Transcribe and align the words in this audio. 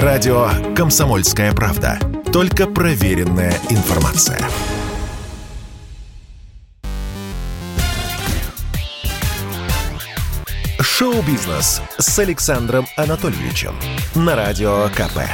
Радио 0.00 0.48
«Комсомольская 0.74 1.52
правда». 1.52 1.98
Только 2.32 2.66
проверенная 2.66 3.52
информация. 3.68 4.40
Шоу-бизнес 10.80 11.82
с 11.98 12.18
Александром 12.18 12.86
Анатольевичем 12.96 13.74
на 14.14 14.34
Радио 14.34 14.88
КП. 14.88 15.28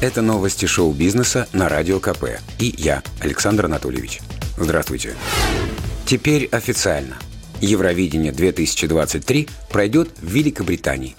Это 0.00 0.22
новости 0.22 0.66
шоу-бизнеса 0.66 1.48
на 1.52 1.68
Радио 1.68 1.98
КП. 1.98 2.38
И 2.60 2.72
я, 2.78 3.02
Александр 3.18 3.64
Анатольевич. 3.64 4.20
Здравствуйте. 4.56 5.16
Теперь 6.06 6.46
официально. 6.52 7.16
Евровидение 7.60 8.30
2023 8.30 9.48
пройдет 9.72 10.10
в 10.22 10.30
Великобритании. 10.30 11.16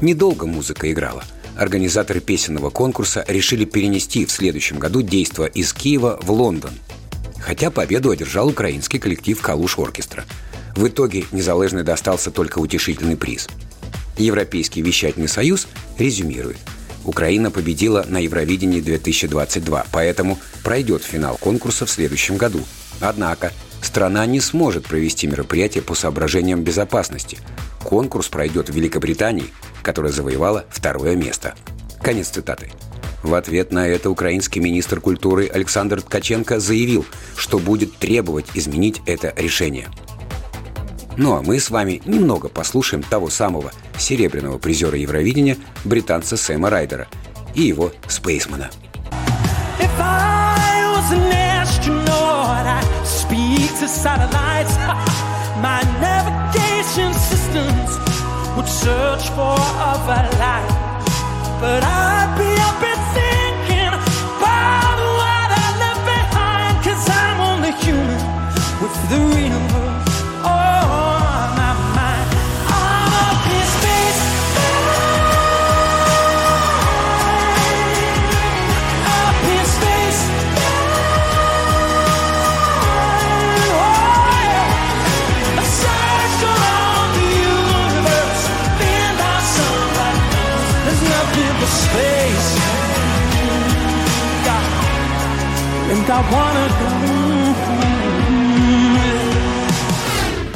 Недолго 0.00 0.46
музыка 0.46 0.92
играла. 0.92 1.24
Организаторы 1.56 2.20
песенного 2.20 2.70
конкурса 2.70 3.24
решили 3.26 3.64
перенести 3.64 4.24
в 4.26 4.30
следующем 4.30 4.78
году 4.78 5.02
действо 5.02 5.44
из 5.44 5.72
Киева 5.72 6.20
в 6.22 6.30
Лондон. 6.30 6.70
Хотя 7.40 7.72
победу 7.72 8.10
одержал 8.10 8.48
украинский 8.48 9.00
коллектив 9.00 9.40
«Калуш 9.40 9.76
Оркестра». 9.76 10.24
В 10.76 10.86
итоге 10.86 11.24
незалежный 11.32 11.82
достался 11.82 12.30
только 12.30 12.60
утешительный 12.60 13.16
приз. 13.16 13.48
Европейский 14.16 14.82
вещательный 14.82 15.26
союз 15.26 15.66
резюмирует. 15.98 16.58
Украина 17.04 17.50
победила 17.50 18.04
на 18.08 18.18
Евровидении 18.18 18.80
2022, 18.80 19.86
поэтому 19.90 20.38
пройдет 20.62 21.02
финал 21.02 21.36
конкурса 21.38 21.86
в 21.86 21.90
следующем 21.90 22.36
году. 22.36 22.60
Однако 23.00 23.52
страна 23.82 24.26
не 24.26 24.40
сможет 24.40 24.84
провести 24.86 25.26
мероприятие 25.26 25.82
по 25.82 25.94
соображениям 25.94 26.62
безопасности. 26.62 27.38
Конкурс 27.82 28.28
пройдет 28.28 28.68
в 28.68 28.74
Великобритании, 28.74 29.52
которая 29.82 30.12
завоевала 30.12 30.64
второе 30.70 31.16
место. 31.16 31.54
Конец 32.02 32.28
цитаты. 32.28 32.70
В 33.22 33.34
ответ 33.34 33.72
на 33.72 33.86
это 33.86 34.10
украинский 34.10 34.60
министр 34.60 35.00
культуры 35.00 35.48
Александр 35.48 36.00
Ткаченко 36.02 36.60
заявил, 36.60 37.04
что 37.36 37.58
будет 37.58 37.96
требовать 37.96 38.46
изменить 38.54 39.00
это 39.06 39.34
решение. 39.36 39.88
Ну 41.16 41.34
а 41.34 41.42
мы 41.42 41.58
с 41.58 41.70
вами 41.70 42.00
немного 42.04 42.48
послушаем 42.48 43.02
того 43.02 43.28
самого 43.28 43.72
серебряного 43.98 44.58
призера 44.58 44.96
Евровидения 44.96 45.56
британца 45.84 46.36
Сэма 46.36 46.70
Райдера 46.70 47.08
и 47.54 47.62
его 47.62 47.92
«Спейсмана». 48.06 48.70
Systems 57.30 58.17
would 58.58 58.66
search 58.68 59.28
for 59.36 59.54
a 59.54 59.94
life, 60.36 61.60
but 61.60 61.84
I. 61.84 62.27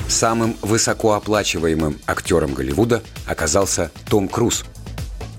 Самым 0.08 0.56
высокооплачиваемым 0.62 1.98
актером 2.06 2.54
Голливуда 2.54 3.02
оказался 3.26 3.90
Том 4.08 4.28
Круз. 4.28 4.64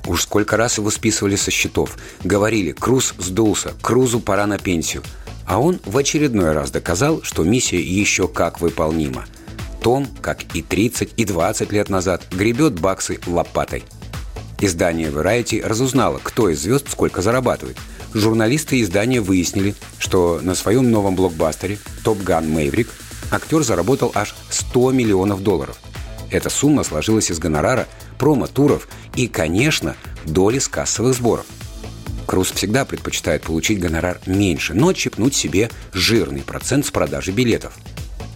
Уж 0.05 0.21
сколько 0.21 0.55
раз 0.55 0.77
его 0.77 0.91
списывали 0.91 1.35
со 1.35 1.49
счетов. 1.49 1.97
Говорили, 2.23 2.73
Круз 2.73 3.15
сдулся, 3.17 3.73
Крузу 3.81 4.19
пора 4.19 4.45
на 4.45 4.59
пенсию. 4.59 5.01
А 5.47 5.59
он 5.59 5.79
в 5.83 5.97
очередной 5.97 6.51
раз 6.51 6.69
доказал, 6.69 7.23
что 7.23 7.43
миссия 7.43 7.81
еще 7.81 8.27
как 8.27 8.61
выполнима. 8.61 9.25
Том, 9.81 10.07
как 10.21 10.43
и 10.53 10.61
30, 10.61 11.13
и 11.17 11.25
20 11.25 11.71
лет 11.71 11.89
назад, 11.89 12.21
гребет 12.29 12.79
баксы 12.79 13.19
лопатой. 13.25 13.83
Издание 14.65 15.09
Variety 15.09 15.61
разузнало, 15.61 16.21
кто 16.23 16.47
из 16.47 16.61
звезд 16.61 16.89
сколько 16.89 17.21
зарабатывает. 17.21 17.75
Журналисты 18.13 18.79
издания 18.79 19.19
выяснили, 19.19 19.75
что 19.97 20.39
на 20.41 20.55
своем 20.55 20.89
новом 20.89 21.17
блокбастере 21.17 21.79
«Топ 22.05 22.19
Ган 22.19 22.49
Мэйврик» 22.49 22.87
актер 23.29 23.61
заработал 23.63 24.13
аж 24.15 24.33
100 24.49 24.91
миллионов 24.93 25.43
долларов. 25.43 25.77
Эта 26.31 26.49
сумма 26.49 26.83
сложилась 26.83 27.29
из 27.29 27.39
гонорара, 27.39 27.89
промо-туров 28.17 28.87
и, 29.17 29.27
конечно, 29.27 29.97
доли 30.23 30.59
с 30.59 30.69
кассовых 30.69 31.13
сборов. 31.13 31.45
Круз 32.25 32.53
всегда 32.53 32.85
предпочитает 32.85 33.41
получить 33.41 33.81
гонорар 33.81 34.21
меньше, 34.25 34.73
но 34.73 34.93
чипнуть 34.93 35.35
себе 35.35 35.71
жирный 35.91 36.41
процент 36.41 36.85
с 36.85 36.91
продажи 36.91 37.33
билетов. 37.33 37.73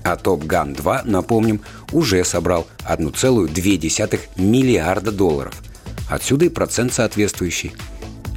А 0.04 0.18
Топ 0.18 0.44
Ган 0.44 0.74
2, 0.74 1.04
напомним, 1.06 1.62
уже 1.94 2.26
собрал 2.26 2.68
1,2 2.80 4.20
миллиарда 4.36 5.14
долларов. 5.14 5.64
Отсюда 6.10 6.46
и 6.46 6.50
процент 6.50 6.94
соответствующий. 6.94 7.74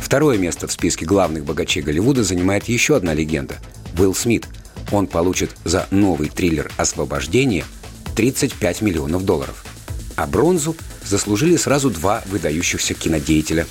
Второе 0.01 0.39
место 0.39 0.67
в 0.67 0.73
списке 0.73 1.07
главных 1.07 1.45
богачей 1.45 1.83
Голливуда 1.83 2.25
занимает 2.25 2.65
еще 2.69 2.97
одна 2.97 3.15
легенда– 3.15 3.59
Уилл 3.99 4.15
Смит– 4.15 4.47
он 4.93 5.07
получит 5.07 5.51
за 5.65 5.87
новый 5.91 6.29
триллер 6.29 6.71
«Освобождение» 6.77 7.65
35 8.17 8.83
миллионов 8.83 9.25
долларов. 9.25 9.65
А 10.17 10.27
бронзу 10.27 10.77
заслужили 11.05 11.57
сразу 11.57 11.91
два 11.91 12.23
выдающихся 12.27 12.95
кинодеятеля. 12.95 13.67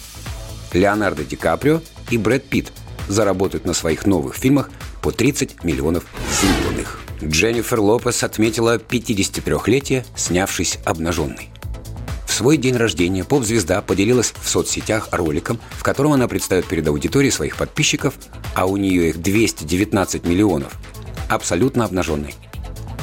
Леонардо 0.73 1.23
Ди 1.23 1.35
Каприо 1.35 1.81
и 2.09 2.17
Брэд 2.17 2.45
Питт 2.45 2.71
заработают 3.07 3.65
на 3.65 3.73
своих 3.73 4.05
новых 4.05 4.35
фильмах 4.35 4.69
по 5.01 5.11
30 5.11 5.63
миллионов 5.63 6.05
зеленых. 6.41 6.99
Дженнифер 7.23 7.79
Лопес 7.81 8.23
отметила 8.23 8.77
53-летие, 8.77 10.05
снявшись 10.15 10.79
обнаженной. 10.85 11.49
Свой 12.39 12.55
день 12.55 12.77
рождения 12.77 13.25
поп-звезда 13.25 13.81
поделилась 13.81 14.33
в 14.41 14.47
соцсетях 14.47 15.09
роликом, 15.11 15.59
в 15.71 15.83
котором 15.83 16.13
она 16.13 16.25
представит 16.29 16.67
перед 16.67 16.87
аудиторией 16.87 17.33
своих 17.33 17.57
подписчиков, 17.57 18.13
а 18.55 18.65
у 18.65 18.77
нее 18.77 19.09
их 19.09 19.21
219 19.21 20.23
миллионов, 20.23 20.71
абсолютно 21.27 21.83
обнаженной. 21.83 22.33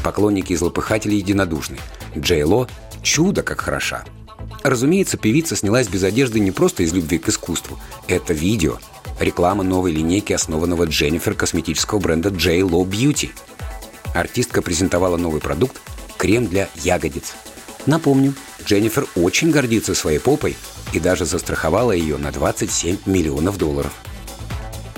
Поклонники 0.02 0.54
и 0.54 0.56
злопыхатели 0.56 1.16
единодушны. 1.16 1.76
Джей 2.16 2.44
Ло– 2.44 2.66
чудо 3.02 3.42
как 3.42 3.60
хороша. 3.60 4.06
Разумеется, 4.62 5.18
певица 5.18 5.54
снялась 5.54 5.88
без 5.88 6.02
одежды 6.02 6.40
не 6.40 6.50
просто 6.50 6.82
из 6.82 6.94
любви 6.94 7.18
к 7.18 7.28
искусству. 7.28 7.78
Это 8.08 8.32
видео– 8.32 8.78
реклама 9.20 9.62
новой 9.62 9.92
линейки, 9.92 10.32
основанного 10.32 10.84
Дженнифер 10.84 11.34
косметического 11.34 11.98
бренда 11.98 12.30
J. 12.30 12.60
Lo 12.60 12.88
Beauty. 12.88 13.28
Артистка 14.14 14.62
презентовала 14.62 15.18
новый 15.18 15.42
продукт– 15.42 15.78
крем 16.16 16.46
для 16.46 16.70
ягодиц. 16.76 17.34
Напомню, 17.84 18.32
Дженнифер 18.66 19.06
очень 19.14 19.50
гордится 19.50 19.94
своей 19.94 20.18
попой 20.18 20.56
и 20.92 20.98
даже 20.98 21.24
застраховала 21.24 21.92
ее 21.92 22.18
на 22.18 22.32
27 22.32 22.98
миллионов 23.06 23.58
долларов. 23.58 23.92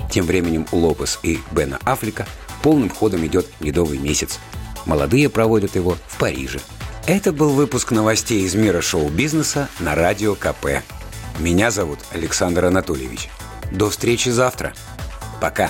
Тем 0.09 0.25
временем 0.25 0.65
у 0.71 0.77
Лопес 0.77 1.19
и 1.21 1.39
Бена 1.51 1.79
Аффлека 1.85 2.25
полным 2.63 2.89
ходом 2.89 3.25
идет 3.25 3.45
медовый 3.59 3.99
месяц. 3.99 4.39
Молодые 4.85 5.29
проводят 5.29 5.75
его 5.75 5.97
в 6.07 6.17
Париже. 6.17 6.59
Это 7.05 7.31
был 7.31 7.49
выпуск 7.49 7.91
новостей 7.91 8.43
из 8.43 8.55
мира 8.55 8.81
шоу-бизнеса 8.81 9.69
на 9.79 9.93
Радио 9.93 10.35
КП. 10.35 10.83
Меня 11.37 11.69
зовут 11.69 11.99
Александр 12.11 12.65
Анатольевич. 12.65 13.29
До 13.71 13.89
встречи 13.89 14.29
завтра. 14.29 14.73
Пока. 15.39 15.69